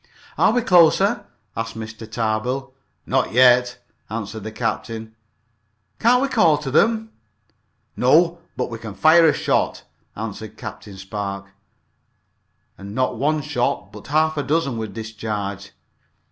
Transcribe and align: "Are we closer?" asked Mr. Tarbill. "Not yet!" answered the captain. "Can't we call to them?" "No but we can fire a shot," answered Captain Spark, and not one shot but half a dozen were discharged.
"Are 0.35 0.51
we 0.51 0.63
closer?" 0.63 1.27
asked 1.55 1.77
Mr. 1.77 2.11
Tarbill. 2.11 2.73
"Not 3.05 3.33
yet!" 3.33 3.77
answered 4.09 4.43
the 4.43 4.51
captain. 4.51 5.15
"Can't 5.99 6.23
we 6.23 6.27
call 6.27 6.57
to 6.57 6.71
them?" 6.71 7.11
"No 7.95 8.39
but 8.57 8.71
we 8.71 8.79
can 8.79 8.95
fire 8.95 9.27
a 9.27 9.31
shot," 9.33 9.83
answered 10.15 10.57
Captain 10.57 10.97
Spark, 10.97 11.45
and 12.79 12.95
not 12.95 13.17
one 13.19 13.43
shot 13.43 13.91
but 13.91 14.07
half 14.07 14.37
a 14.37 14.41
dozen 14.41 14.79
were 14.79 14.87
discharged. 14.87 15.69